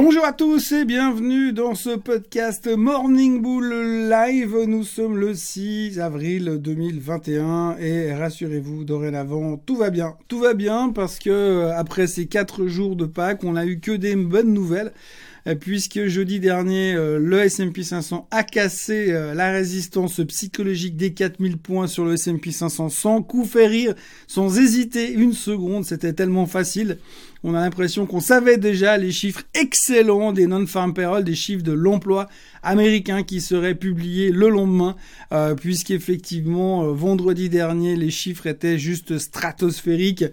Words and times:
Bonjour 0.00 0.24
à 0.24 0.32
tous 0.32 0.70
et 0.70 0.84
bienvenue 0.84 1.52
dans 1.52 1.74
ce 1.74 1.90
podcast 1.90 2.68
Morning 2.68 3.42
Bull 3.42 4.08
Live. 4.08 4.56
Nous 4.68 4.84
sommes 4.84 5.18
le 5.18 5.34
6 5.34 5.98
avril 5.98 6.58
2021 6.60 7.78
et 7.78 8.14
rassurez-vous, 8.14 8.84
dorénavant, 8.84 9.56
tout 9.56 9.74
va 9.74 9.90
bien. 9.90 10.14
Tout 10.28 10.38
va 10.38 10.54
bien 10.54 10.92
parce 10.94 11.18
que 11.18 11.30
euh, 11.30 11.76
après 11.76 12.06
ces 12.06 12.26
quatre 12.26 12.68
jours 12.68 12.94
de 12.94 13.06
Pâques, 13.06 13.42
on 13.42 13.54
n'a 13.54 13.66
eu 13.66 13.80
que 13.80 13.90
des 13.90 14.14
bonnes 14.14 14.54
nouvelles 14.54 14.92
euh, 15.48 15.56
puisque 15.56 16.06
jeudi 16.06 16.38
dernier, 16.38 16.94
euh, 16.94 17.18
le 17.18 17.40
S&P 17.40 17.82
500 17.82 18.28
a 18.30 18.44
cassé 18.44 19.10
la 19.34 19.50
résistance 19.50 20.20
psychologique 20.28 20.96
des 20.96 21.12
4000 21.12 21.58
points 21.58 21.88
sur 21.88 22.04
le 22.04 22.12
S&P 22.12 22.52
500 22.52 22.88
sans 22.88 23.20
coup 23.20 23.44
faire 23.44 23.70
rire, 23.70 23.94
sans 24.28 24.60
hésiter 24.60 25.10
une 25.10 25.32
seconde, 25.32 25.84
c'était 25.84 26.12
tellement 26.12 26.46
facile. 26.46 26.98
On 27.44 27.54
a 27.54 27.60
l'impression 27.60 28.04
qu'on 28.04 28.20
savait 28.20 28.58
déjà 28.58 28.96
les 28.96 29.12
chiffres 29.12 29.42
excellents 29.54 30.32
des 30.32 30.48
non-farm 30.48 30.92
payroll, 30.92 31.22
des 31.22 31.36
chiffres 31.36 31.62
de 31.62 31.72
l'emploi 31.72 32.26
américain 32.64 33.22
qui 33.22 33.40
seraient 33.40 33.76
publiés 33.76 34.32
le 34.32 34.48
lendemain, 34.48 34.96
euh, 35.32 35.54
puisqu'effectivement, 35.54 36.82
euh, 36.82 36.92
vendredi 36.92 37.48
dernier, 37.48 37.94
les 37.94 38.10
chiffres 38.10 38.48
étaient 38.48 38.78
juste 38.78 39.18
stratosphériques. 39.18 40.24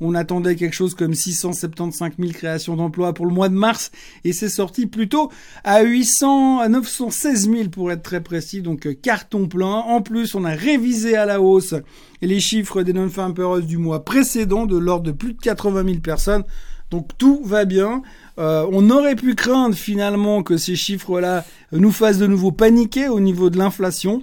On 0.00 0.14
attendait 0.14 0.56
quelque 0.56 0.74
chose 0.74 0.94
comme 0.94 1.14
675 1.14 2.12
000 2.18 2.32
créations 2.32 2.76
d'emplois 2.76 3.12
pour 3.12 3.26
le 3.26 3.32
mois 3.32 3.50
de 3.50 3.54
mars, 3.54 3.90
et 4.24 4.32
c'est 4.32 4.48
sorti 4.48 4.86
plutôt 4.86 5.30
à 5.64 5.82
800, 5.82 6.60
à 6.60 6.68
916 6.68 7.50
000 7.50 7.68
pour 7.68 7.92
être 7.92 8.02
très 8.02 8.22
précis, 8.22 8.62
donc 8.62 8.86
euh, 8.86 8.94
carton 8.94 9.48
plein. 9.48 9.66
En 9.66 10.00
plus, 10.00 10.34
on 10.34 10.44
a 10.44 10.54
révisé 10.54 11.14
à 11.14 11.26
la 11.26 11.42
hausse 11.42 11.74
les 12.22 12.40
chiffres 12.40 12.82
des 12.82 12.92
non-farm 12.92 13.34
payroll 13.34 13.66
du 13.66 13.76
mois 13.76 14.04
précédent 14.04 14.66
de 14.66 14.76
l'ordre 14.76 15.04
de 15.04 15.12
plus 15.12 15.34
de 15.34 15.40
80 15.40 15.84
000 15.84 15.98
personnes. 15.98 16.44
Donc 16.90 17.08
tout 17.18 17.40
va 17.44 17.64
bien. 17.64 18.02
Euh, 18.38 18.66
on 18.70 18.90
aurait 18.90 19.16
pu 19.16 19.34
craindre 19.34 19.74
finalement 19.74 20.42
que 20.42 20.56
ces 20.56 20.76
chiffres-là 20.76 21.44
nous 21.72 21.92
fassent 21.92 22.18
de 22.18 22.26
nouveau 22.26 22.52
paniquer 22.52 23.08
au 23.08 23.20
niveau 23.20 23.50
de 23.50 23.58
l'inflation. 23.58 24.22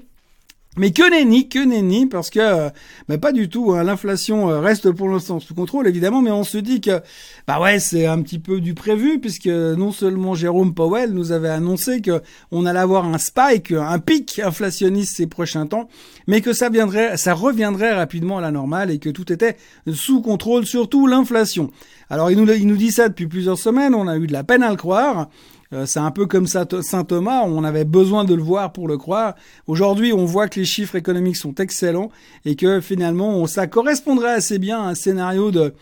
Mais 0.77 0.91
que 0.91 1.09
nenni, 1.09 1.49
que 1.49 1.59
nenni, 1.59 2.05
parce 2.05 2.29
que 2.29 2.39
euh, 2.39 2.69
bah, 3.09 3.17
pas 3.17 3.33
du 3.33 3.49
tout. 3.49 3.73
Hein. 3.73 3.83
L'inflation 3.83 4.49
euh, 4.49 4.61
reste 4.61 4.89
pour 4.91 5.09
l'instant 5.09 5.41
sous 5.41 5.53
contrôle, 5.53 5.85
évidemment, 5.85 6.21
mais 6.21 6.31
on 6.31 6.45
se 6.45 6.57
dit 6.57 6.79
que 6.79 7.01
bah 7.45 7.59
ouais, 7.59 7.79
c'est 7.79 8.05
un 8.05 8.21
petit 8.21 8.39
peu 8.39 8.61
du 8.61 8.73
prévu, 8.73 9.19
puisque 9.19 9.47
non 9.47 9.91
seulement 9.91 10.33
Jérôme 10.33 10.73
Powell 10.73 11.11
nous 11.11 11.33
avait 11.33 11.49
annoncé 11.49 11.99
que 11.99 12.21
on 12.51 12.65
allait 12.65 12.79
avoir 12.79 13.03
un 13.03 13.17
spike, 13.17 13.73
un 13.73 13.99
pic 13.99 14.39
inflationniste 14.39 15.17
ces 15.17 15.27
prochains 15.27 15.67
temps, 15.67 15.89
mais 16.25 16.39
que 16.39 16.53
ça 16.53 16.69
viendrait, 16.69 17.17
ça 17.17 17.33
reviendrait 17.33 17.93
rapidement 17.93 18.37
à 18.37 18.41
la 18.41 18.51
normale 18.51 18.91
et 18.91 18.99
que 18.99 19.09
tout 19.09 19.33
était 19.33 19.57
sous 19.91 20.21
contrôle, 20.21 20.65
surtout 20.65 21.05
l'inflation. 21.05 21.69
Alors 22.09 22.31
il 22.31 22.37
nous, 22.37 22.49
il 22.49 22.67
nous 22.67 22.77
dit 22.77 22.91
ça 22.91 23.09
depuis 23.09 23.27
plusieurs 23.27 23.57
semaines, 23.57 23.93
on 23.93 24.07
a 24.07 24.15
eu 24.15 24.25
de 24.25 24.33
la 24.33 24.45
peine 24.45 24.63
à 24.63 24.69
le 24.69 24.77
croire. 24.77 25.27
Euh, 25.73 25.85
c'est 25.85 25.99
un 25.99 26.11
peu 26.11 26.25
comme 26.25 26.47
Saint 26.47 26.65
Thomas, 26.65 27.43
on 27.45 27.63
avait 27.63 27.85
besoin 27.85 28.25
de 28.25 28.35
le 28.35 28.43
voir 28.43 28.73
pour 28.73 28.87
le 28.87 28.97
croire. 28.97 29.35
Aujourd'hui, 29.67 30.11
on 30.11 30.25
voit 30.25 30.47
que 30.47 30.59
les 30.59 30.65
chiffres 30.65 30.95
économiques 30.95 31.37
sont 31.37 31.55
excellents 31.55 32.09
et 32.43 32.55
que 32.55 32.81
finalement, 32.81 33.45
ça 33.47 33.67
correspondrait 33.67 34.33
assez 34.33 34.59
bien 34.59 34.81
à 34.81 34.87
un 34.87 34.95
scénario 34.95 35.51
de 35.51 35.73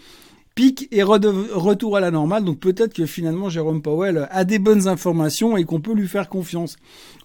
pic 0.59 0.89
et 0.91 1.03
retour 1.03 1.95
à 1.95 2.01
la 2.01 2.11
normale. 2.11 2.43
Donc 2.43 2.59
peut-être 2.59 2.93
que 2.93 3.05
finalement 3.05 3.47
Jérôme 3.47 3.81
Powell 3.81 4.27
a 4.29 4.43
des 4.43 4.59
bonnes 4.59 4.89
informations 4.89 5.55
et 5.55 5.63
qu'on 5.63 5.79
peut 5.79 5.93
lui 5.93 6.09
faire 6.09 6.27
confiance. 6.27 6.75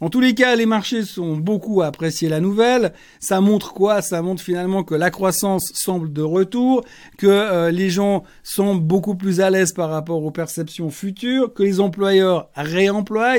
En 0.01 0.09
tous 0.09 0.21
les 0.21 0.35
cas, 0.35 0.55
les 0.55 0.67
marchés 0.67 1.03
sont 1.03 1.37
beaucoup 1.37 1.83
à 1.83 1.87
apprécier 1.87 2.29
la 2.29 2.39
nouvelle. 2.39 2.93
Ça 3.19 3.41
montre 3.41 3.75
quoi? 3.75 4.03
Ça 4.03 4.23
montre 4.23 4.41
finalement 4.41 4.85
que 4.85 4.95
la 4.95 5.11
croissance 5.11 5.73
semble 5.75 6.13
de 6.13 6.23
retour, 6.23 6.85
que 7.19 7.27
euh, 7.27 7.73
les 7.73 7.91
gens 7.91 8.23
sont 8.45 8.77
beaucoup 8.77 9.17
plus 9.17 9.41
à 9.41 9.51
l'aise 9.51 9.73
par 9.73 9.91
rapport 9.91 10.23
aux 10.23 10.31
perceptions 10.31 10.91
futures, 10.91 11.53
que 11.53 11.65
les 11.65 11.81
employeurs 11.81 12.51
réemploient 12.55 13.39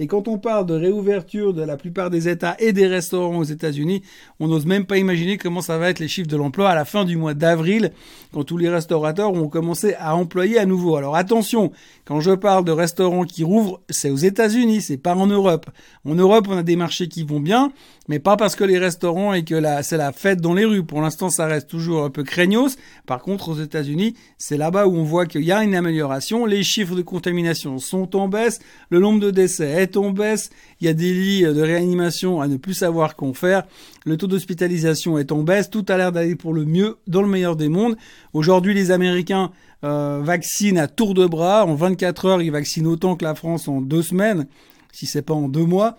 et 0.00 0.06
quand 0.06 0.28
on 0.28 0.38
parle 0.38 0.64
de 0.64 0.72
réouverture 0.72 1.52
de 1.52 1.62
la 1.62 1.76
plupart 1.76 2.08
des 2.08 2.26
États 2.26 2.56
et 2.58 2.72
des 2.72 2.86
restaurants 2.86 3.36
aux 3.36 3.44
États-Unis, 3.44 4.00
on 4.40 4.48
n'ose 4.48 4.64
même 4.64 4.86
pas 4.86 4.96
imaginer 4.96 5.36
comment 5.36 5.60
ça 5.60 5.76
va 5.76 5.90
être 5.90 5.98
les 5.98 6.08
chiffres 6.08 6.26
de 6.26 6.38
l'emploi 6.38 6.70
à 6.70 6.74
la 6.74 6.86
fin 6.86 7.04
du 7.04 7.18
mois 7.18 7.34
d'avril, 7.34 7.92
quand 8.32 8.42
tous 8.42 8.56
les 8.56 8.70
restaurateurs 8.70 9.29
ont 9.36 9.48
commencé 9.48 9.94
à 9.98 10.16
employer 10.16 10.58
à 10.58 10.66
nouveau. 10.66 10.96
Alors 10.96 11.16
attention, 11.16 11.72
quand 12.04 12.20
je 12.20 12.32
parle 12.32 12.64
de 12.64 12.72
restaurants 12.72 13.24
qui 13.24 13.44
rouvrent, 13.44 13.80
c'est 13.88 14.10
aux 14.10 14.16
États-Unis, 14.16 14.82
c'est 14.82 14.96
pas 14.96 15.14
en 15.14 15.26
Europe. 15.26 15.70
En 16.04 16.14
Europe, 16.14 16.46
on 16.48 16.56
a 16.56 16.62
des 16.62 16.76
marchés 16.76 17.08
qui 17.08 17.22
vont 17.22 17.40
bien, 17.40 17.72
mais 18.08 18.18
pas 18.18 18.36
parce 18.36 18.56
que 18.56 18.64
les 18.64 18.78
restaurants 18.78 19.32
et 19.32 19.44
que 19.44 19.60
c'est 19.82 19.96
la 19.96 20.12
fête 20.12 20.40
dans 20.40 20.54
les 20.54 20.64
rues. 20.64 20.84
Pour 20.84 21.00
l'instant, 21.00 21.30
ça 21.30 21.46
reste 21.46 21.68
toujours 21.68 22.04
un 22.04 22.10
peu 22.10 22.24
craignos. 22.24 22.76
Par 23.06 23.20
contre, 23.22 23.50
aux 23.50 23.56
États-Unis, 23.60 24.14
c'est 24.38 24.56
là-bas 24.56 24.86
où 24.86 24.96
on 24.96 25.04
voit 25.04 25.26
qu'il 25.26 25.42
y 25.44 25.52
a 25.52 25.62
une 25.62 25.74
amélioration. 25.74 26.46
Les 26.46 26.62
chiffres 26.62 26.94
de 26.94 27.02
contamination 27.02 27.78
sont 27.78 28.16
en 28.16 28.28
baisse, 28.28 28.60
le 28.88 28.98
nombre 28.98 29.20
de 29.20 29.30
décès 29.30 29.70
est 29.70 29.96
en 29.96 30.10
baisse, 30.10 30.50
il 30.80 30.86
y 30.86 30.90
a 30.90 30.94
des 30.94 31.12
lits 31.12 31.42
de 31.42 31.62
réanimation 31.62 32.40
à 32.40 32.48
ne 32.48 32.56
plus 32.56 32.74
savoir 32.74 33.16
qu'en 33.16 33.32
faire, 33.32 33.64
le 34.06 34.16
taux 34.16 34.26
d'hospitalisation 34.26 35.18
est 35.18 35.32
en 35.32 35.42
baisse, 35.42 35.70
tout 35.70 35.84
a 35.88 35.96
l'air 35.96 36.12
d'aller 36.12 36.36
pour 36.36 36.54
le 36.54 36.64
mieux 36.64 36.96
dans 37.06 37.22
le 37.22 37.28
meilleur 37.28 37.56
des 37.56 37.68
mondes. 37.68 37.96
Aujourd'hui, 38.32 38.74
les 38.74 38.90
Américains 38.90 39.52
euh, 39.84 40.20
vaccinent 40.22 40.78
à 40.78 40.88
tour 40.88 41.14
de 41.14 41.26
bras, 41.26 41.66
en 41.66 41.74
24 41.74 42.24
heures, 42.26 42.42
ils 42.42 42.50
vaccinent 42.50 42.86
autant 42.86 43.16
que 43.16 43.24
la 43.24 43.34
France 43.34 43.68
en 43.68 43.80
deux 43.80 44.02
semaines, 44.02 44.46
si 44.92 45.06
c'est 45.06 45.22
pas 45.22 45.34
en 45.34 45.48
deux 45.48 45.64
mois. 45.64 45.96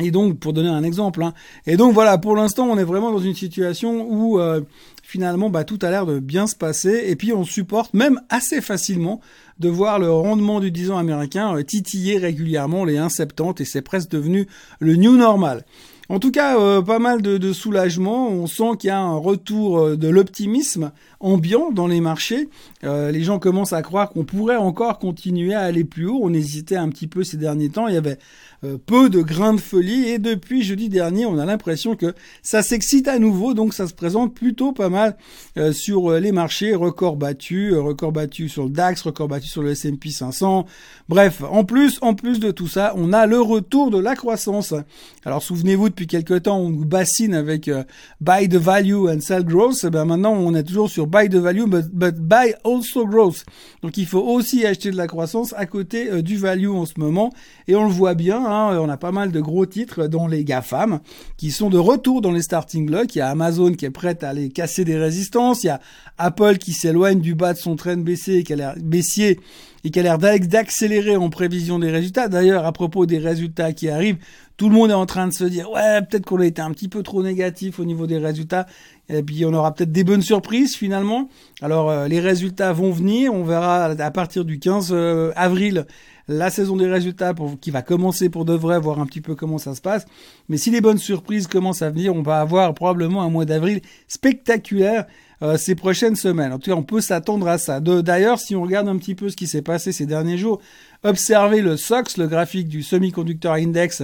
Et 0.00 0.12
donc, 0.12 0.38
pour 0.38 0.52
donner 0.52 0.68
un 0.68 0.84
exemple, 0.84 1.24
hein. 1.24 1.34
et 1.66 1.76
donc 1.76 1.92
voilà, 1.92 2.18
pour 2.18 2.36
l'instant, 2.36 2.68
on 2.70 2.78
est 2.78 2.84
vraiment 2.84 3.10
dans 3.10 3.18
une 3.18 3.34
situation 3.34 4.06
où 4.08 4.38
euh, 4.38 4.60
finalement, 5.02 5.50
bah, 5.50 5.64
tout 5.64 5.78
a 5.82 5.90
l'air 5.90 6.06
de 6.06 6.20
bien 6.20 6.46
se 6.46 6.54
passer, 6.54 7.04
et 7.06 7.16
puis 7.16 7.32
on 7.32 7.42
supporte 7.42 7.94
même 7.94 8.20
assez 8.28 8.60
facilement 8.60 9.20
de 9.58 9.68
voir 9.68 9.98
le 9.98 10.08
rendement 10.08 10.60
du 10.60 10.70
10 10.70 10.92
ans 10.92 10.98
américain 10.98 11.56
euh, 11.56 11.64
titiller 11.64 12.18
régulièrement 12.18 12.84
les 12.84 12.96
1,70 12.96 13.62
et 13.62 13.64
c'est 13.64 13.82
presque 13.82 14.10
devenu 14.10 14.46
le 14.78 14.94
new 14.94 15.16
normal. 15.16 15.64
En 16.08 16.20
tout 16.20 16.30
cas, 16.30 16.58
euh, 16.58 16.80
pas 16.80 17.00
mal 17.00 17.20
de, 17.20 17.52
soulagement. 17.52 18.28
On 18.28 18.46
sent 18.46 18.78
qu'il 18.78 18.88
y 18.88 18.90
a 18.90 19.00
un 19.00 19.16
retour 19.16 19.96
de 19.96 20.08
l'optimisme 20.08 20.92
ambiant 21.20 21.70
dans 21.70 21.86
les 21.86 22.00
marchés. 22.00 22.48
les 22.82 23.22
gens 23.22 23.38
commencent 23.38 23.74
à 23.74 23.82
croire 23.82 24.08
qu'on 24.08 24.24
pourrait 24.24 24.56
encore 24.56 24.98
continuer 25.00 25.52
à 25.52 25.62
aller 25.62 25.84
plus 25.84 26.06
haut. 26.06 26.20
On 26.22 26.32
hésitait 26.32 26.76
un 26.76 26.88
petit 26.88 27.08
peu 27.08 27.24
ces 27.24 27.36
derniers 27.36 27.68
temps. 27.68 27.88
Il 27.88 27.94
y 27.94 27.98
avait 27.98 28.18
peu 28.86 29.08
de 29.08 29.22
grains 29.22 29.54
de 29.54 29.60
folie 29.60 30.08
et 30.08 30.18
depuis 30.18 30.62
jeudi 30.62 30.88
dernier, 30.88 31.26
on 31.26 31.38
a 31.38 31.44
l'impression 31.44 31.96
que 31.96 32.14
ça 32.42 32.62
s'excite 32.62 33.08
à 33.08 33.18
nouveau. 33.18 33.54
Donc 33.54 33.74
ça 33.74 33.86
se 33.86 33.94
présente 33.94 34.34
plutôt 34.34 34.72
pas 34.72 34.88
mal 34.88 35.16
sur 35.72 36.12
les 36.12 36.32
marchés. 36.32 36.74
Record 36.74 37.16
battu, 37.16 37.74
record 37.76 38.12
battu 38.12 38.48
sur 38.48 38.64
le 38.64 38.70
DAX, 38.70 39.02
record 39.02 39.28
battu 39.28 39.46
sur 39.46 39.62
le 39.62 39.70
S&P 39.70 40.10
500. 40.10 40.66
Bref, 41.08 41.42
en 41.50 41.64
plus, 41.64 41.98
en 42.02 42.14
plus 42.14 42.40
de 42.40 42.50
tout 42.50 42.68
ça, 42.68 42.92
on 42.96 43.12
a 43.12 43.26
le 43.26 43.40
retour 43.40 43.90
de 43.90 43.98
la 43.98 44.14
croissance. 44.14 44.74
Alors 45.24 45.42
souvenez-vous, 45.42 45.88
depuis 45.88 46.06
quelques 46.06 46.42
temps, 46.44 46.58
on 46.58 46.70
bassine 46.70 47.34
avec 47.34 47.68
euh, 47.68 47.84
buy 48.20 48.48
the 48.48 48.56
value 48.56 49.08
and 49.08 49.20
sell 49.20 49.44
growth. 49.44 49.84
Eh 49.84 49.90
ben 49.90 50.04
maintenant, 50.04 50.32
on 50.32 50.54
est 50.54 50.64
toujours 50.64 50.90
sur 50.90 51.06
buy 51.06 51.28
the 51.28 51.36
value, 51.36 51.64
but, 51.66 52.16
buy 52.16 52.54
also 52.64 53.06
growth. 53.06 53.44
Donc 53.82 53.96
il 53.96 54.06
faut 54.06 54.22
aussi 54.22 54.66
acheter 54.66 54.90
de 54.90 54.96
la 54.96 55.06
croissance 55.06 55.54
à 55.56 55.66
côté 55.66 56.10
euh, 56.10 56.22
du 56.22 56.36
value 56.36 56.70
en 56.70 56.86
ce 56.86 56.94
moment. 56.98 57.32
Et 57.66 57.74
on 57.74 57.84
le 57.84 57.92
voit 57.92 58.14
bien, 58.14 58.44
hein, 58.50 58.78
on 58.80 58.88
a 58.88 58.96
pas 58.96 59.12
mal 59.12 59.32
de 59.32 59.40
gros 59.40 59.66
titres 59.66 60.06
dans 60.06 60.26
les 60.26 60.44
GAFAM 60.44 61.00
qui 61.36 61.50
sont 61.50 61.70
de 61.70 61.78
retour 61.78 62.20
dans 62.20 62.32
les 62.32 62.42
starting 62.42 62.86
blocks. 62.86 63.14
Il 63.14 63.18
y 63.18 63.20
a 63.20 63.28
Amazon 63.28 63.72
qui 63.72 63.84
est 63.84 63.90
prête 63.90 64.24
à 64.24 64.30
aller 64.30 64.48
casser 64.48 64.84
des 64.84 64.96
résistances. 64.96 65.64
Il 65.64 65.68
y 65.68 65.70
a 65.70 65.80
Apple 66.18 66.58
qui 66.58 66.72
s'éloigne 66.72 67.20
du 67.20 67.34
bas 67.34 67.52
de 67.52 67.58
son 67.58 67.76
train 67.76 67.96
baissier, 67.96 68.42
qui 68.42 68.52
a 68.52 68.56
l'air 68.56 68.74
baissier 68.78 69.38
et 69.84 69.90
qui 69.90 70.00
a 70.00 70.02
l'air 70.02 70.18
d'accélérer 70.18 71.16
en 71.16 71.30
prévision 71.30 71.78
des 71.78 71.90
résultats. 71.90 72.28
D'ailleurs, 72.28 72.66
à 72.66 72.72
propos 72.72 73.06
des 73.06 73.18
résultats 73.18 73.72
qui 73.72 73.88
arrivent, 73.88 74.18
tout 74.56 74.68
le 74.68 74.74
monde 74.74 74.90
est 74.90 74.94
en 74.94 75.06
train 75.06 75.28
de 75.28 75.32
se 75.32 75.44
dire 75.44 75.70
ouais, 75.70 76.02
peut-être 76.02 76.26
qu'on 76.26 76.40
a 76.40 76.46
été 76.46 76.60
un 76.60 76.72
petit 76.72 76.88
peu 76.88 77.02
trop 77.02 77.22
négatif 77.22 77.78
au 77.78 77.84
niveau 77.84 78.06
des 78.06 78.18
résultats. 78.18 78.66
Et 79.08 79.22
puis 79.22 79.44
on 79.46 79.54
aura 79.54 79.72
peut-être 79.72 79.92
des 79.92 80.04
bonnes 80.04 80.22
surprises 80.22 80.74
finalement. 80.74 81.28
Alors 81.62 81.90
euh, 81.90 82.08
les 82.08 82.20
résultats 82.20 82.72
vont 82.72 82.90
venir, 82.90 83.32
on 83.32 83.44
verra 83.44 83.84
à 83.84 84.10
partir 84.10 84.44
du 84.44 84.58
15 84.58 84.88
euh, 84.90 85.32
avril 85.36 85.86
la 86.28 86.50
saison 86.50 86.76
des 86.76 86.86
résultats 86.86 87.34
qui 87.60 87.70
va 87.70 87.82
commencer 87.82 88.28
pour 88.28 88.44
de 88.44 88.52
vrai, 88.52 88.78
voir 88.78 89.00
un 89.00 89.06
petit 89.06 89.22
peu 89.22 89.34
comment 89.34 89.58
ça 89.58 89.74
se 89.74 89.80
passe. 89.80 90.06
Mais 90.48 90.58
si 90.58 90.70
les 90.70 90.80
bonnes 90.80 90.98
surprises 90.98 91.46
commencent 91.46 91.82
à 91.82 91.90
venir, 91.90 92.14
on 92.14 92.22
va 92.22 92.40
avoir 92.40 92.74
probablement 92.74 93.22
un 93.22 93.30
mois 93.30 93.46
d'avril 93.46 93.80
spectaculaire 94.06 95.06
euh, 95.42 95.56
ces 95.56 95.74
prochaines 95.74 96.16
semaines. 96.16 96.52
En 96.52 96.58
tout 96.58 96.70
cas, 96.70 96.76
on 96.76 96.82
peut 96.82 97.00
s'attendre 97.00 97.48
à 97.48 97.56
ça. 97.58 97.80
D'ailleurs, 97.80 98.38
si 98.38 98.54
on 98.54 98.62
regarde 98.62 98.88
un 98.88 98.96
petit 98.98 99.14
peu 99.14 99.30
ce 99.30 99.36
qui 99.36 99.46
s'est 99.46 99.62
passé 99.62 99.90
ces 99.92 100.04
derniers 100.04 100.36
jours, 100.36 100.60
observez 101.02 101.62
le 101.62 101.76
SOX, 101.76 102.18
le 102.18 102.26
graphique 102.26 102.68
du 102.68 102.82
Semiconductor 102.82 103.54
Index, 103.54 104.02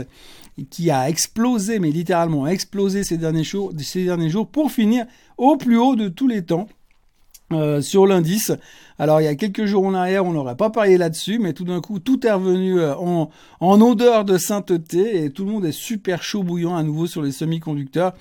qui 0.71 0.91
a 0.91 1.09
explosé, 1.09 1.79
mais 1.79 1.91
littéralement 1.91 2.47
explosé 2.47 3.05
ces 3.05 3.19
derniers 3.19 3.45
jours, 3.45 3.73
ces 3.79 4.05
derniers 4.05 4.31
jours 4.31 4.47
pour 4.47 4.71
finir 4.71 5.05
au 5.37 5.57
plus 5.57 5.77
haut 5.77 5.97
de 5.97 6.09
tous 6.09 6.29
les 6.29 6.43
temps. 6.43 6.69
Euh, 7.53 7.83
sur 7.83 8.07
l'indice. 8.07 8.53
Alors 8.99 9.21
il 9.21 9.25
y 9.25 9.29
a 9.29 9.35
quelques 9.35 9.65
jours 9.65 9.85
en 9.85 9.95
arrière, 9.95 10.25
on 10.25 10.33
n'aurait 10.33 10.57
pas 10.57 10.71
parlé 10.71 10.97
là-dessus, 10.99 11.41
mais 11.41 11.53
tout 11.53 11.65
d'un 11.65 11.81
coup, 11.81 11.99
tout 11.99 12.25
est 12.27 12.33
revenu 12.33 12.79
euh, 12.79 12.95
en, 12.97 13.29
en, 13.59 13.81
odeur 13.81 14.25
de 14.25 14.39
sainteté 14.39 15.25
et 15.25 15.31
tout 15.31 15.45
le 15.45 15.51
monde 15.51 15.65
est 15.65 15.73
super 15.73 16.23
chaud 16.23 16.45
bouillant 16.45 16.77
à 16.77 16.83
nouveau 16.85 17.07
sur 17.07 17.21
les 17.21 17.33
semi-conducteurs. 17.33 18.13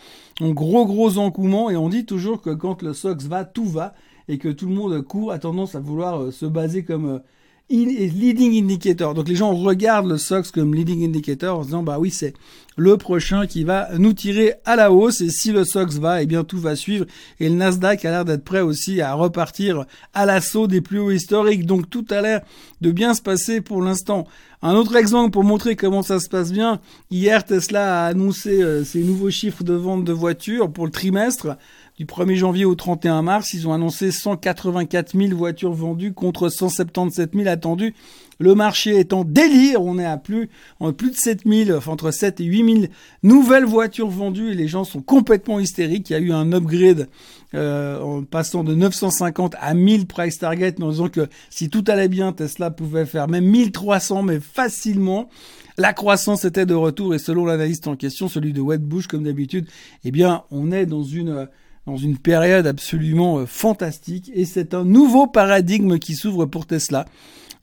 Un 0.42 0.50
gros 0.50 0.88
gros 0.88 1.20
encouement 1.20 1.70
et 1.70 1.78
on 1.78 1.90
dit 1.90 2.06
toujours 2.06 2.42
que 2.42 2.50
quand 2.50 2.81
le 2.81 2.94
SOX 2.94 3.25
va, 3.25 3.46
tout 3.46 3.66
va 3.66 3.94
et 4.28 4.40
que 4.40 4.50
tout 4.50 4.68
le 4.68 4.74
monde 4.74 5.00
court 5.04 5.31
a 5.31 5.38
tendance 5.38 5.75
à 5.75 5.80
vouloir 5.80 6.20
euh, 6.20 6.31
se 6.31 6.48
baser 6.48 6.84
comme 6.84 7.22
leading 7.69 8.62
indicator. 8.62 9.13
Donc 9.13 9.27
les 9.27 9.36
gens 9.36 9.54
regardent 9.54 10.10
le 10.10 10.18
SOX 10.18 10.51
comme 10.51 10.75
leading 10.75 11.06
indicator 11.06 11.60
en 11.60 11.62
se 11.63 11.68
disant 11.68 11.83
bah 11.83 11.98
oui 12.00 12.12
c'est 12.12 12.33
le 12.75 12.98
prochain 12.98 13.45
qui 13.45 13.63
va 13.63 13.89
nous 13.98 14.13
tirer 14.13 14.56
à 14.65 14.75
la 14.75 14.92
hausse 14.92 15.21
et 15.21 15.30
si 15.30 15.51
le 15.51 15.63
SOX 15.63 15.98
va, 15.98 16.21
eh 16.21 16.25
bien 16.25 16.44
tout 16.44 16.60
va 16.60 16.75
suivre 16.75 17.06
et 17.39 17.50
le 17.50 17.56
Nasdaq 17.56 18.04
a 18.06 18.12
l'air 18.12 18.25
d'être 18.25 18.44
prêt 18.44 18.62
aussi 18.62 19.01
à 19.01 19.13
repartir 19.13 19.86
à 20.13 20.25
l'assaut 20.25 20.68
des 20.68 20.81
plus 20.81 21.00
hauts 21.00 21.12
historiques. 21.12 21.65
Donc 21.65 21.89
tout 21.89 22.06
a 22.10 22.21
l'air 22.21 22.42
de 22.81 22.92
bien 22.92 23.13
se 23.13 23.21
passer 23.21 23.62
pour 23.62 23.81
l'instant. 23.81 24.27
Un 24.62 24.75
autre 24.75 24.95
exemple 24.95 25.31
pour 25.31 25.44
montrer 25.44 25.75
comment 25.75 26.04
ça 26.04 26.19
se 26.19 26.30
passe 26.30 26.51
bien, 26.51 26.80
hier 27.12 27.44
Tesla 27.44 28.06
a 28.06 28.07
annoncé 28.07 28.62
euh, 28.62 28.83
ses 28.83 29.04
nouveaux 29.04 29.30
chiffres 29.30 29.63
de 29.63 29.74
vente 29.74 30.06
de 30.06 30.13
voitures 30.13 30.71
pour 30.71 30.86
le 30.86 30.92
trimestre 30.92 31.57
du 32.04 32.14
1er 32.14 32.36
janvier 32.36 32.66
au 32.66 32.76
31 32.76 33.22
mars, 33.22 33.54
ils 33.54 33.66
ont 33.66 33.72
annoncé 33.72 34.12
184 34.12 35.18
000 35.18 35.38
voitures 35.38 35.72
vendues 35.72 36.12
contre 36.12 36.50
177 36.50 37.32
000 37.34 37.48
attendues. 37.48 37.96
Le 38.40 38.56
marché 38.56 38.98
est 38.98 39.14
en 39.14 39.24
délire, 39.24 39.82
on 39.82 39.98
est 39.98 40.06
à 40.06 40.18
plus, 40.18 40.50
plus 40.98 41.12
de 41.12 41.16
7 41.16 41.44
000, 41.46 41.78
enfin 41.78 41.94
entre 41.94 42.12
7 42.12 42.42
et 42.42 42.44
8 42.44 42.74
000 42.82 42.86
nouvelles 43.22 43.64
voitures 43.64 44.10
vendues 44.10 44.52
et 44.52 44.56
les 44.56 44.68
gens 44.68 44.84
sont 44.84 45.02
complètement 45.02 45.62
hystériques. 45.62 46.10
Il 46.10 46.14
y 46.14 46.16
a 46.18 46.20
eu 46.20 46.34
un 46.34 46.52
upgrade 46.52 47.08
euh, 47.54 48.02
en 48.02 48.24
passant 48.24 48.66
de 48.66 48.76
950 48.76 49.56
à 49.62 49.74
1000 49.74 50.06
price 50.06 50.40
target, 50.40 50.76
mais 50.80 50.86
en 50.86 50.90
disant 50.90 51.08
que 51.08 51.30
si 51.50 51.70
tout 51.70 51.86
allait 51.88 52.10
bien, 52.10 52.34
Tesla 52.34 52.70
pouvait 52.70 53.06
faire 53.06 53.30
même 53.30 53.46
1300, 53.46 54.24
mais 54.24 54.42
facilement. 54.42 55.30
La 55.78 55.94
croissance 55.94 56.44
était 56.44 56.66
de 56.66 56.76
retour 56.76 57.16
et 57.16 57.20
selon 57.20 57.46
l'analyste 57.46 57.88
en 57.88 57.96
question, 57.96 58.28
celui 58.28 58.52
de 58.52 58.62
Wedbush 58.62 59.08
comme 59.08 59.24
d'habitude, 59.24 59.68
eh 60.04 60.12
bien, 60.12 60.44
on 60.52 60.72
est 60.72 60.86
dans 60.86 61.04
une 61.04 61.48
dans 61.85 61.97
une 61.97 62.18
période 62.18 62.68
absolument 62.68 63.39
euh, 63.39 63.45
fantastique 63.45 64.31
et 64.33 64.45
c'est 64.45 64.74
un 64.74 64.85
nouveau 64.85 65.27
paradigme 65.27 66.00
qui 66.00 66.15
s'ouvre 66.15 66.45
pour 66.45 66.65
Tesla. 66.65 67.06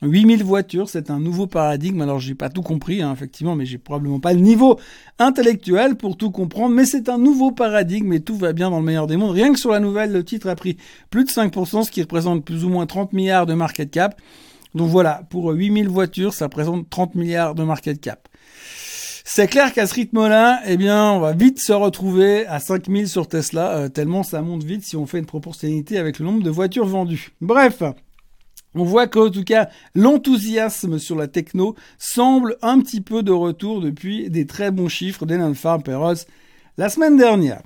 8000 0.03 0.43
voitures, 0.43 0.89
c'est 0.89 1.11
un 1.11 1.21
nouveau 1.21 1.47
paradigme. 1.47 2.01
Alors 2.01 2.19
j'ai 2.19 2.35
pas 2.35 2.49
tout 2.49 2.63
compris, 2.63 3.03
hein, 3.03 3.13
effectivement, 3.13 3.55
mais 3.55 3.67
j'ai 3.67 3.77
probablement 3.77 4.19
pas 4.19 4.33
le 4.33 4.41
niveau 4.41 4.79
intellectuel 5.19 5.97
pour 5.97 6.17
tout 6.17 6.31
comprendre. 6.31 6.75
Mais 6.75 6.87
c'est 6.87 7.09
un 7.11 7.19
nouveau 7.19 7.51
paradigme 7.51 8.13
et 8.15 8.21
tout 8.21 8.37
va 8.37 8.53
bien 8.53 8.71
dans 8.71 8.79
le 8.79 8.87
meilleur 8.87 9.07
des 9.07 9.17
mondes. 9.17 9.33
Rien 9.33 9.53
que 9.53 9.59
sur 9.59 9.71
la 9.71 9.81
nouvelle, 9.81 10.13
le 10.13 10.25
titre 10.25 10.49
a 10.49 10.57
pris 10.57 10.79
plus 11.11 11.25
de 11.25 11.31
5%, 11.31 11.85
ce 11.85 11.91
qui 11.91 12.01
représente 12.01 12.45
plus 12.45 12.65
ou 12.65 12.71
moins 12.71 12.87
30 12.87 13.13
milliards 13.13 13.47
de 13.47 13.55
market 13.55 13.91
cap. 13.91 14.19
Donc 14.75 14.89
voilà, 14.89 15.23
pour 15.29 15.51
8000 15.51 15.89
voitures, 15.89 16.33
ça 16.33 16.47
représente 16.47 16.89
30 16.89 17.15
milliards 17.15 17.55
de 17.55 17.65
market 17.65 18.01
cap. 18.01 18.29
C'est 19.25 19.49
clair 19.49 19.73
qu'à 19.73 19.87
ce 19.87 19.95
rythme-là, 19.95 20.61
eh 20.67 20.77
bien, 20.77 21.13
on 21.13 21.21
va 21.21 21.33
vite 21.33 21.61
se 21.61 21.73
retrouver 21.73 22.47
à 22.47 22.59
5000 22.59 23.09
sur 23.09 23.29
Tesla, 23.29 23.71
euh, 23.77 23.89
tellement 23.89 24.23
ça 24.23 24.43
monte 24.43 24.65
vite 24.65 24.85
si 24.85 24.97
on 24.97 25.07
fait 25.07 25.19
une 25.19 25.27
proportionnalité 25.27 25.99
avec 25.99 26.19
le 26.19 26.25
nombre 26.25 26.43
de 26.43 26.51
voitures 26.51 26.87
vendues. 26.87 27.31
Bref. 27.41 27.83
On 28.75 28.85
voit 28.85 29.09
qu'en 29.09 29.31
tout 29.31 29.43
cas, 29.43 29.69
l'enthousiasme 29.97 31.01
sur 31.01 31.17
la 31.17 31.27
techno 31.27 31.75
semble 31.99 32.57
un 32.63 32.79
petit 32.81 33.01
peu 33.01 33.25
de 33.25 33.33
retour 33.33 33.81
depuis 33.81 34.31
des 34.31 34.47
très 34.47 34.71
bons 34.71 34.89
chiffres 34.89 35.27
d'Enan 35.27 35.55
Farm 35.55 35.83
Perros 35.83 36.15
la 36.79 36.89
semaine 36.89 37.17
dernière. 37.17 37.63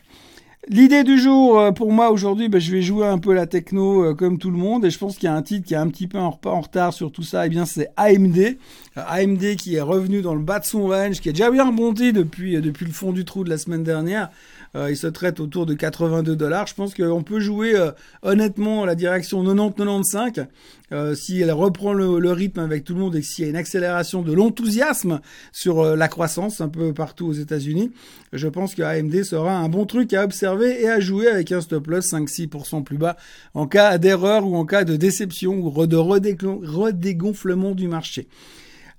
L'idée 0.68 1.04
du 1.04 1.18
jour 1.18 1.58
euh, 1.58 1.72
pour 1.72 1.92
moi 1.92 2.10
aujourd'hui, 2.10 2.48
ben, 2.48 2.58
je 2.58 2.72
vais 2.72 2.80
jouer 2.80 3.06
un 3.06 3.18
peu 3.18 3.34
la 3.34 3.46
techno 3.46 4.02
euh, 4.02 4.14
comme 4.14 4.38
tout 4.38 4.50
le 4.50 4.56
monde 4.56 4.86
et 4.86 4.90
je 4.90 4.98
pense 4.98 5.16
qu'il 5.16 5.24
y 5.24 5.28
a 5.28 5.34
un 5.34 5.42
titre 5.42 5.66
qui 5.66 5.74
est 5.74 5.78
un 5.78 5.88
petit 5.88 6.06
peu 6.06 6.18
en, 6.18 6.30
retard 6.30 6.94
sur 6.94 7.12
tout 7.12 7.22
ça. 7.22 7.44
Et 7.44 7.50
bien 7.50 7.66
c'est 7.66 7.88
AMD, 7.98 8.38
euh, 8.38 9.02
AMD 9.06 9.56
qui 9.56 9.74
est 9.74 9.82
revenu 9.82 10.22
dans 10.22 10.34
le 10.34 10.40
bas 10.40 10.60
de 10.60 10.64
son 10.64 10.88
range, 10.88 11.20
qui 11.20 11.28
a 11.28 11.32
déjà 11.32 11.50
bien 11.50 11.66
rebondi 11.66 12.14
depuis 12.14 12.58
depuis 12.62 12.86
le 12.86 12.92
fond 12.92 13.12
du 13.12 13.26
trou 13.26 13.44
de 13.44 13.50
la 13.50 13.58
semaine 13.58 13.84
dernière. 13.84 14.30
Il 14.74 14.96
se 14.96 15.06
traite 15.06 15.38
autour 15.40 15.66
de 15.66 15.74
82 15.74 16.34
dollars. 16.34 16.66
Je 16.66 16.74
pense 16.74 16.94
qu'on 16.94 17.22
peut 17.22 17.40
jouer 17.40 17.74
honnêtement 18.22 18.84
la 18.84 18.94
direction 18.94 19.44
90-95 19.44 20.46
euh, 20.92 21.14
si 21.14 21.40
elle 21.40 21.50
reprend 21.50 21.92
le, 21.92 22.32
rythme 22.32 22.60
avec 22.60 22.84
tout 22.84 22.94
le 22.94 23.00
monde 23.00 23.16
et 23.16 23.22
s'il 23.22 23.44
y 23.44 23.46
a 23.46 23.50
une 23.50 23.56
accélération 23.56 24.22
de 24.22 24.32
l'enthousiasme 24.32 25.20
sur 25.50 25.80
euh, 25.80 25.96
la 25.96 26.08
croissance 26.08 26.60
un 26.60 26.68
peu 26.68 26.92
partout 26.92 27.26
aux 27.26 27.32
États-Unis, 27.32 27.90
je 28.32 28.48
pense 28.48 28.74
que 28.74 28.82
AMD 28.82 29.22
sera 29.24 29.56
un 29.56 29.68
bon 29.68 29.86
truc 29.86 30.12
à 30.12 30.24
observer 30.24 30.82
et 30.82 30.88
à 30.88 31.00
jouer 31.00 31.26
avec 31.28 31.50
un 31.52 31.60
stop 31.60 31.86
loss 31.86 32.12
5-6% 32.12 32.84
plus 32.84 32.98
bas 32.98 33.16
en 33.54 33.66
cas 33.66 33.98
d'erreur 33.98 34.46
ou 34.46 34.56
en 34.56 34.66
cas 34.66 34.84
de 34.84 34.96
déception 34.96 35.54
ou 35.54 35.86
de 35.86 35.96
redégonflement 35.96 37.74
du 37.74 37.88
marché. 37.88 38.28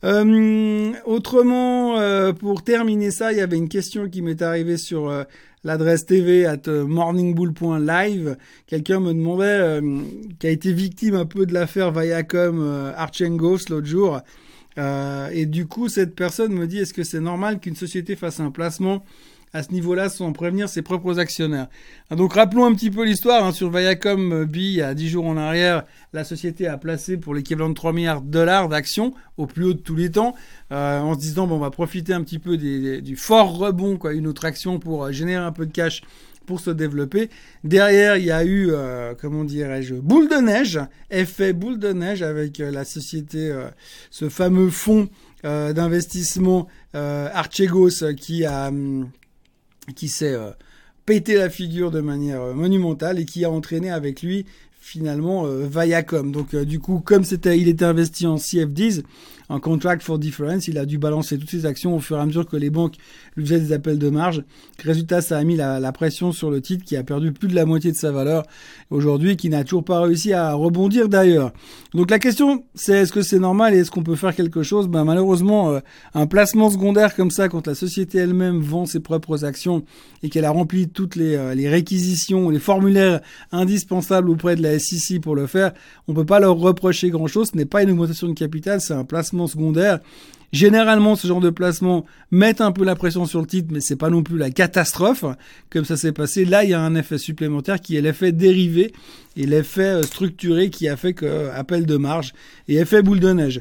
Euh, 0.06 0.94
autrement, 1.06 2.00
euh, 2.00 2.32
pour 2.32 2.64
terminer 2.64 3.10
ça, 3.10 3.32
il 3.32 3.40
y 3.40 3.42
avait 3.42 3.58
une 3.58 3.70
question 3.70 4.08
qui 4.08 4.22
m'est 4.22 4.42
arrivée 4.42 4.78
sur 4.78 5.10
euh, 5.10 5.24
l'adresse 5.66 6.06
tv 6.06 6.46
at 6.46 6.68
morningbull.live. 6.68 8.38
Quelqu'un 8.68 9.02
me 9.02 9.14
demandait, 9.14 9.82
qui 10.40 10.48
a 10.48 10.50
été 10.52 10.72
victime 10.72 11.16
un 11.16 11.26
peu 11.26 11.46
de 11.46 11.54
l'affaire 11.54 11.92
Viacom 11.92 12.94
Archengos 12.96 13.68
l'autre 13.70 13.88
jour. 13.88 14.22
et 14.78 15.46
du 15.46 15.68
coup, 15.68 15.90
cette 15.90 16.16
personne 16.16 16.54
me 16.54 16.68
dit, 16.68 16.78
est-ce 16.78 16.94
que 16.94 17.04
c'est 17.04 17.20
normal 17.20 17.60
qu'une 17.60 17.76
société 17.76 18.16
fasse 18.16 18.40
un 18.40 18.52
placement 18.52 19.04
à 19.56 19.64
ce 19.64 19.72
niveau-là 19.72 20.10
sans 20.10 20.34
prévenir 20.34 20.68
ses 20.68 20.82
propres 20.82 21.18
actionnaires. 21.18 21.68
Ah, 22.10 22.18
donc 22.18 22.34
rappelons 22.34 22.66
un 22.66 22.76
petit 22.76 22.92
peu 22.92 23.06
l'histoire. 23.06 23.46
Hein, 23.46 23.54
sur 23.54 23.72
Viacom 23.72 24.34
euh, 24.34 24.46
B, 24.46 24.58
il 24.58 24.72
y 24.74 24.82
a 24.82 24.94
10 24.94 25.08
jours 25.08 25.26
en 25.26 25.38
arrière, 25.38 25.86
la 26.12 26.26
société 26.26 26.68
a 26.68 26.78
placé 26.78 27.16
pour 27.16 27.34
l'équivalent 27.34 27.70
de 27.70 27.74
3 27.74 27.94
milliards 27.94 28.22
de 28.22 28.30
dollars 28.30 28.68
d'actions 28.68 29.14
au 29.38 29.46
plus 29.46 29.64
haut 29.64 29.74
de 29.74 29.80
tous 29.80 29.96
les 29.96 30.12
temps, 30.12 30.36
euh, 30.74 31.00
en 31.00 31.14
se 31.14 31.20
disant 31.20 31.48
bon, 31.48 31.56
on 31.56 31.60
va 31.60 31.72
profiter 31.72 32.12
un 32.12 32.22
petit 32.22 32.38
peu 32.38 32.58
du 32.58 33.16
fort 33.16 33.58
rebond, 33.58 33.96
quoi, 33.96 34.12
une 34.12 34.28
autre 34.28 34.44
action 34.44 34.78
pour 34.78 35.06
euh, 35.06 35.12
générer 35.14 35.46
un 35.46 35.54
peu 35.54 35.66
de 35.66 35.72
cash 35.72 36.02
pour 36.46 36.60
se 36.60 36.70
développer. 36.70 37.30
Derrière, 37.64 38.18
il 38.18 38.26
y 38.26 38.32
a 38.32 38.46
eu, 38.46 38.72
comment 39.20 39.44
dirais-je, 39.44 39.96
boule 39.96 40.30
de 40.30 40.36
neige, 40.36 40.80
effet 41.10 41.54
boule 41.54 41.80
de 41.80 41.92
neige 41.92 42.22
avec 42.22 42.60
la 42.60 42.86
société, 42.86 43.52
ce 44.12 44.30
fameux 44.30 44.70
fonds 44.70 45.10
d'investissement 45.44 46.68
Archegos 46.94 48.14
qui 48.16 48.46
a 48.46 48.68
hum, 48.68 49.10
qui 49.94 50.08
s'est 50.08 50.34
euh, 50.34 50.52
pété 51.06 51.36
la 51.36 51.50
figure 51.50 51.92
de 51.92 52.02
manière 52.02 52.42
euh, 52.42 52.54
monumentale 52.54 53.20
et 53.20 53.26
qui 53.26 53.46
a 53.46 53.52
entraîné 53.52 53.92
avec 53.92 54.22
lui 54.22 54.46
finalement 54.80 55.46
euh, 55.46 55.68
Viacom. 55.68 56.32
Donc 56.32 56.56
du 56.56 56.80
coup, 56.80 57.00
comme 57.00 57.24
c'était, 57.24 57.60
il 57.60 57.68
était 57.68 57.86
investi 57.86 58.28
en 58.28 58.38
CFDs, 58.38 59.04
un 59.50 59.60
contract 59.60 60.02
for 60.02 60.18
difference. 60.20 60.68
Il 60.68 60.78
a 60.78 60.86
dû 60.86 60.98
balancer 60.98 61.38
toutes 61.38 61.50
ses 61.50 61.66
actions 61.66 61.96
au 61.96 62.00
fur 62.00 62.18
et 62.18 62.22
à 62.22 62.26
mesure 62.26 62.46
que 62.46 62.58
les 62.58 62.70
banques 62.70 62.96
lui 63.36 63.46
faisaient 63.46 63.60
des 63.60 63.74
appels 63.74 64.00
de 64.00 64.10
marge. 64.10 64.44
Résultat, 64.84 65.22
ça 65.22 65.38
a 65.38 65.44
mis 65.44 65.56
la, 65.56 65.92
pression 65.92 66.32
sur 66.32 66.52
le 66.52 66.62
titre 66.62 66.84
qui 66.84 66.98
a 66.98 67.04
perdu 67.04 67.32
plus 67.32 67.48
de 67.48 67.56
la 67.56 67.66
moitié 67.66 67.92
de 67.92 67.96
sa 67.96 68.12
valeur 68.12 68.44
aujourd'hui, 68.90 69.38
qui 69.38 69.50
n'a 69.50 69.64
toujours 69.64 69.86
pas 69.86 70.02
réussi 70.02 70.34
à 70.34 70.54
rebondir 70.54 71.08
d'ailleurs. 71.08 71.52
Donc 71.94 72.12
la 72.12 72.20
question, 72.20 72.66
c'est 72.74 72.94
est-ce 72.94 73.14
que 73.14 73.22
c'est 73.22 73.40
normal 73.40 73.74
et 73.74 73.78
est-ce 73.78 73.92
qu'on 73.92 74.04
peut 74.04 74.16
faire 74.16 74.36
quelque 74.36 74.64
chose? 74.64 74.88
Ben 74.88 75.06
malheureusement, 75.06 75.72
euh, 75.72 75.80
un 76.14 76.28
placement 76.28 76.70
secondaire 76.70 77.16
comme 77.16 77.32
ça, 77.32 77.48
quand 77.48 77.68
la 77.68 77.76
société 77.76 78.18
elle-même 78.18 78.60
vend 78.60 78.86
ses 78.86 79.00
propres 79.00 79.46
actions 79.46 79.84
et 80.22 80.30
qu'elle 80.30 80.46
a 80.46 80.52
rempli 80.52 80.90
toutes 80.90 81.16
les, 81.16 81.36
euh, 81.36 81.54
les 81.56 81.70
réquisitions, 81.70 82.50
les 82.50 82.60
formulaires 82.60 83.22
indispensables 83.52 84.30
auprès 84.30 84.56
de 84.56 84.64
la 84.64 84.80
SEC 84.80 85.22
pour 85.22 85.36
le 85.36 85.48
faire, 85.48 85.72
on 86.08 86.14
peut 86.14 86.26
pas 86.26 86.40
leur 86.40 86.58
reprocher 86.58 87.10
grand-chose. 87.10 87.52
Ce 87.54 87.58
n'est 87.58 87.66
pas 87.66 87.84
une 87.84 87.92
augmentation 87.92 88.28
de 88.28 88.34
capital, 88.34 88.82
c'est 88.82 88.94
un 88.94 89.06
placement 89.06 89.35
secondaire. 89.48 90.00
Généralement, 90.56 91.18
ce 91.18 91.28
genre 91.28 91.42
de 91.42 91.50
placement 91.50 92.06
met 92.32 92.62
un 92.62 92.72
peu 92.72 92.86
la 92.86 92.96
pression 92.96 93.26
sur 93.26 93.42
le 93.42 93.46
titre, 93.46 93.68
mais 93.72 93.82
c'est 93.82 93.98
pas 93.98 94.10
non 94.10 94.24
plus 94.24 94.38
la 94.38 94.52
catastrophe, 94.52 95.26
comme 95.70 95.84
ça 95.84 95.98
s'est 95.98 96.14
passé. 96.14 96.46
Là, 96.46 96.64
il 96.64 96.70
y 96.70 96.74
a 96.74 96.80
un 96.80 96.96
effet 96.96 97.18
supplémentaire 97.18 97.82
qui 97.82 97.98
est 97.98 98.02
l'effet 98.02 98.32
dérivé 98.32 98.94
et 99.36 99.46
l'effet 99.46 99.82
euh, 99.82 100.04
structuré 100.04 100.70
qui 100.70 100.88
a 100.88 100.96
fait 100.96 101.12
que 101.12 101.26
euh, 101.26 101.54
appel 101.54 101.86
de 101.86 101.98
marge 101.98 102.32
et 102.70 102.76
effet 102.76 103.02
boule 103.02 103.20
de 103.20 103.34
neige. 103.34 103.60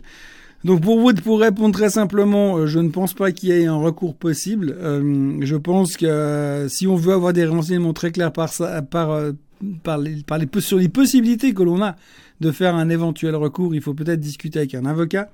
Donc 0.63 0.83
pour 0.83 1.01
vous, 1.01 1.13
pour 1.15 1.41
répondre 1.41 1.75
très 1.75 1.91
simplement, 1.91 2.59
euh, 2.59 2.67
je 2.69 2.79
ne 2.79 2.91
pense 2.91 3.13
pas 3.13 3.33
qu'il 3.33 3.49
y 3.49 3.53
ait 3.53 3.67
un 3.67 3.75
recours 3.75 4.15
possible. 4.15 4.77
je 4.81 5.57
pense 5.57 5.97
que 5.97 6.67
si 6.69 6.87
on 6.87 6.95
veut 6.95 7.15
avoir 7.15 7.33
des 7.33 7.45
renseignements 7.45 7.93
très 7.93 8.13
clairs 8.13 8.33
par, 8.33 8.53
sur 8.53 10.79
les 10.79 10.89
possibilités 10.89 11.55
que 11.55 11.65
l'on 11.65 11.83
a 11.83 11.97
de 12.41 12.53
faire 12.53 12.77
un 12.77 12.89
éventuel 12.89 13.35
recours, 13.35 13.75
il 13.75 13.81
faut 13.81 13.95
peut-être 13.95 14.21
discuter 14.21 14.61
avec 14.61 14.77
un 14.77 14.87
avocat 14.87 15.29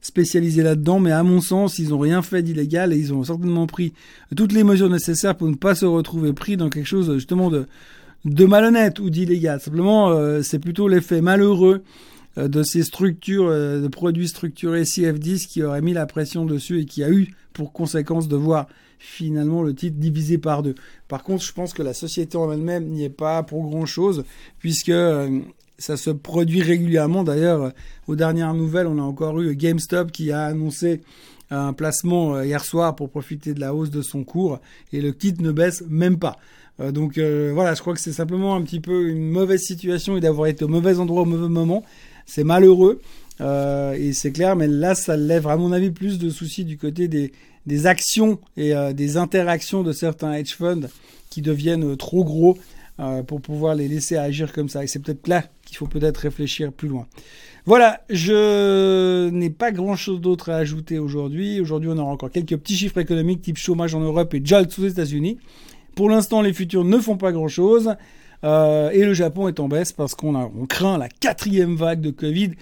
spécialisé 0.00 0.62
là-dedans, 0.62 1.00
mais 1.00 1.12
à 1.12 1.22
mon 1.22 1.40
sens, 1.40 1.78
ils 1.78 1.90
n'ont 1.90 1.98
rien 1.98 2.22
fait 2.22 2.42
d'illégal 2.42 2.92
et 2.92 2.98
ils 2.98 3.12
ont 3.12 3.24
certainement 3.24 3.66
pris 3.66 3.92
toutes 4.36 4.52
les 4.52 4.64
mesures 4.64 4.90
nécessaires 4.90 5.36
pour 5.36 5.48
ne 5.48 5.54
pas 5.54 5.74
se 5.74 5.86
retrouver 5.86 6.32
pris 6.32 6.56
dans 6.56 6.70
quelque 6.70 6.86
chose 6.86 7.12
justement 7.14 7.50
de, 7.50 7.66
de 8.24 8.44
malhonnête 8.44 8.98
ou 8.98 9.10
d'illégal. 9.10 9.60
Simplement, 9.60 10.10
euh, 10.10 10.42
c'est 10.42 10.58
plutôt 10.58 10.88
l'effet 10.88 11.20
malheureux 11.20 11.82
euh, 12.38 12.48
de 12.48 12.62
ces 12.62 12.82
structures, 12.82 13.46
euh, 13.48 13.80
de 13.80 13.88
produits 13.88 14.28
structurés 14.28 14.82
CF10 14.82 15.46
qui 15.46 15.62
auraient 15.62 15.80
mis 15.80 15.92
la 15.92 16.06
pression 16.06 16.44
dessus 16.44 16.80
et 16.80 16.84
qui 16.84 17.02
a 17.02 17.10
eu 17.10 17.34
pour 17.52 17.72
conséquence 17.72 18.28
de 18.28 18.36
voir 18.36 18.66
finalement 18.98 19.62
le 19.62 19.74
titre 19.74 19.96
divisé 19.98 20.38
par 20.38 20.62
deux. 20.62 20.74
Par 21.08 21.22
contre, 21.22 21.44
je 21.44 21.52
pense 21.52 21.72
que 21.72 21.82
la 21.82 21.94
société 21.94 22.36
en 22.36 22.50
elle-même 22.50 22.86
n'y 22.86 23.04
est 23.04 23.10
pas 23.10 23.42
pour 23.42 23.62
grand-chose, 23.68 24.24
puisque 24.58 24.92
ça 25.78 25.96
se 25.96 26.10
produit 26.10 26.62
régulièrement. 26.62 27.24
D'ailleurs, 27.24 27.62
euh, 27.62 27.70
aux 28.06 28.16
dernières 28.16 28.54
nouvelles, 28.54 28.86
on 28.86 28.98
a 28.98 29.02
encore 29.02 29.40
eu 29.40 29.54
GameStop 29.54 30.10
qui 30.12 30.32
a 30.32 30.44
annoncé 30.44 31.02
un 31.50 31.72
placement 31.72 32.36
euh, 32.36 32.46
hier 32.46 32.64
soir 32.64 32.96
pour 32.96 33.10
profiter 33.10 33.54
de 33.54 33.60
la 33.60 33.74
hausse 33.74 33.90
de 33.90 34.02
son 34.02 34.24
cours 34.24 34.60
et 34.92 35.00
le 35.00 35.14
titre 35.14 35.42
ne 35.42 35.52
baisse 35.52 35.84
même 35.88 36.18
pas. 36.18 36.38
Euh, 36.80 36.92
donc 36.92 37.18
voilà, 37.18 37.74
je 37.74 37.80
crois 37.80 37.94
que 37.94 38.00
c'est 38.00 38.12
simplement 38.12 38.54
un 38.54 38.62
petit 38.62 38.80
peu 38.80 39.08
une 39.08 39.30
mauvaise 39.30 39.62
situation 39.62 40.16
et 40.16 40.20
d'avoir 40.20 40.48
été 40.48 40.64
au 40.64 40.68
mauvais 40.68 40.98
endroit 40.98 41.22
au 41.22 41.26
mauvais 41.26 41.48
moment. 41.48 41.82
C'est 42.26 42.44
malheureux. 42.44 43.00
Euh, 43.40 43.92
et 43.94 44.12
c'est 44.12 44.32
clair, 44.32 44.56
mais 44.56 44.66
là, 44.66 44.94
ça 44.94 45.16
lève 45.16 45.46
à 45.46 45.56
mon 45.56 45.72
avis 45.72 45.90
plus 45.90 46.18
de 46.18 46.30
soucis 46.30 46.64
du 46.64 46.78
côté 46.78 47.08
des, 47.08 47.86
actions 47.86 48.38
et 48.56 48.74
euh, 48.74 48.92
des 48.92 49.16
interactions 49.16 49.82
de 49.82 49.92
certains 49.92 50.32
hedge 50.32 50.54
funds 50.54 50.88
qui 51.30 51.42
deviennent 51.42 51.96
trop 51.96 52.24
gros 52.24 52.56
euh, 52.98 53.22
pour 53.22 53.40
pouvoir 53.40 53.74
les 53.74 53.88
laisser 53.88 54.16
agir 54.16 54.52
comme 54.52 54.68
ça. 54.68 54.84
Et 54.84 54.86
c'est 54.86 55.00
peut-être 55.00 55.28
là 55.28 55.44
qu'il 55.64 55.76
faut 55.76 55.86
peut-être 55.86 56.18
réfléchir 56.18 56.72
plus 56.72 56.88
loin. 56.88 57.06
Voilà, 57.66 58.00
je 58.08 59.28
n'ai 59.30 59.50
pas 59.50 59.72
grand-chose 59.72 60.20
d'autre 60.20 60.50
à 60.50 60.56
ajouter 60.56 60.98
aujourd'hui. 60.98 61.60
Aujourd'hui, 61.60 61.90
on 61.92 61.98
aura 61.98 62.12
encore 62.12 62.30
quelques 62.30 62.56
petits 62.56 62.76
chiffres 62.76 62.98
économiques 62.98 63.42
type 63.42 63.58
chômage 63.58 63.94
en 63.94 64.00
Europe 64.00 64.32
et 64.34 64.40
JOLTS 64.44 64.78
aux 64.78 64.86
États-Unis. 64.86 65.38
Pour 65.96 66.08
l'instant, 66.08 66.42
les 66.42 66.52
futurs 66.52 66.84
ne 66.84 66.98
font 66.98 67.16
pas 67.16 67.32
grand-chose. 67.32 67.94
Euh, 68.44 68.90
et 68.90 69.04
le 69.04 69.14
Japon 69.14 69.48
est 69.48 69.58
en 69.60 69.68
baisse 69.68 69.92
parce 69.92 70.14
qu'on 70.14 70.34
on 70.34 70.66
craint 70.66 70.98
la 70.98 71.08
quatrième 71.08 71.74
vague 71.74 72.00
de 72.00 72.10
Covid 72.10 72.52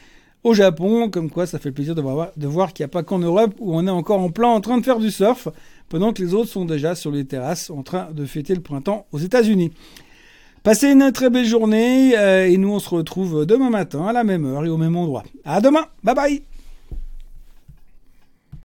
au 0.42 0.54
Japon. 0.54 1.10
Comme 1.10 1.30
quoi, 1.30 1.46
ça 1.46 1.58
fait 1.58 1.72
plaisir 1.72 1.94
de 1.94 2.00
voir, 2.00 2.30
de 2.36 2.46
voir 2.46 2.72
qu'il 2.72 2.84
n'y 2.84 2.86
a 2.86 2.92
pas 2.92 3.02
qu'en 3.02 3.18
Europe 3.18 3.54
où 3.58 3.76
on 3.76 3.86
est 3.86 3.90
encore 3.90 4.20
en 4.20 4.30
plein 4.30 4.48
en 4.48 4.60
train 4.60 4.78
de 4.78 4.84
faire 4.84 4.98
du 4.98 5.10
surf, 5.10 5.48
pendant 5.88 6.12
que 6.12 6.22
les 6.22 6.32
autres 6.32 6.50
sont 6.50 6.64
déjà 6.64 6.94
sur 6.94 7.10
les 7.10 7.24
terrasses 7.24 7.70
en 7.70 7.82
train 7.82 8.10
de 8.12 8.24
fêter 8.24 8.54
le 8.54 8.62
printemps 8.62 9.06
aux 9.12 9.18
États-Unis. 9.18 9.72
Passez 10.64 10.90
une 10.92 11.12
très 11.12 11.28
belle 11.28 11.44
journée 11.44 12.16
euh, 12.16 12.48
et 12.48 12.56
nous 12.56 12.72
on 12.72 12.78
se 12.78 12.88
retrouve 12.88 13.44
demain 13.44 13.68
matin 13.68 14.06
à 14.06 14.14
la 14.14 14.24
même 14.24 14.46
heure 14.46 14.64
et 14.64 14.70
au 14.70 14.78
même 14.78 14.96
endroit. 14.96 15.22
À 15.44 15.60
demain, 15.60 15.84
bye 16.02 16.14
bye 16.14 16.42